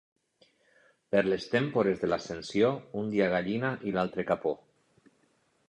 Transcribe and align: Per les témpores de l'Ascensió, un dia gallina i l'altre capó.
Per 1.15 1.21
les 1.27 1.45
témpores 1.51 2.01
de 2.03 2.09
l'Ascensió, 2.09 2.73
un 3.03 3.13
dia 3.13 3.29
gallina 3.37 3.73
i 3.93 3.97
l'altre 3.99 4.29
capó. 4.33 4.59